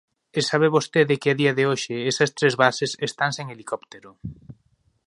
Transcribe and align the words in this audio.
E 0.37 0.39
sabe 0.49 0.73
vostede 0.75 1.19
que 1.21 1.29
a 1.31 1.37
día 1.41 1.53
de 1.57 1.63
hoxe 1.69 1.95
esas 2.11 2.33
tres 2.37 2.53
bases 2.63 2.91
están 3.09 3.31
sen 3.37 3.47
helicóptero. 3.53 4.09